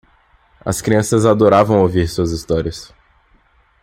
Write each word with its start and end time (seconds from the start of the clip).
As 0.65 0.81
crianças 0.81 1.27
adoravam 1.27 1.79
ouvir 1.83 2.07
suas 2.07 2.31
histórias. 2.31 2.91